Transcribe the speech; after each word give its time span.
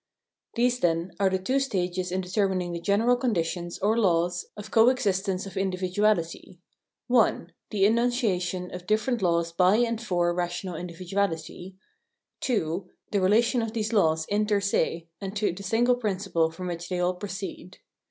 These 0.55 0.79
then 0.79 1.11
are 1.19 1.29
the 1.29 1.37
two 1.37 1.59
stages 1.59 2.11
in 2.11 2.21
determining 2.21 2.73
the 2.73 2.81
general 2.81 3.15
conditions 3.15 3.77
or 3.77 3.95
laws 3.95 4.47
of 4.57 4.71
co 4.71 4.89
existence 4.89 5.45
of 5.45 5.55
individuality: 5.55 6.59
(1) 7.05 7.53
the 7.69 7.85
enunciation 7.85 8.73
of 8.73 8.87
different 8.87 9.21
laws 9.21 9.51
by 9.51 9.75
and 9.75 10.01
for 10.01 10.33
rational 10.33 10.73
individuality, 10.73 11.75
(2) 12.39 12.89
the 13.11 13.21
relation 13.21 13.61
of 13.61 13.73
these 13.73 13.93
laws 13.93 14.25
inter 14.27 14.59
se, 14.59 15.07
and 15.21 15.37
to 15.37 15.53
the 15.53 15.61
single 15.61 15.93
principle 15.95 16.49
from 16.49 16.65
which 16.65 16.89
they 16.89 16.97
all 16.99 17.13
proceed. 17.13 17.77